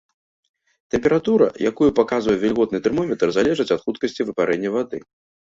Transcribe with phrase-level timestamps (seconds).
[0.95, 4.97] Тэмпература, якую паказвае вільготны тэрмометр, залежыць ад хуткасці выпарэння вады.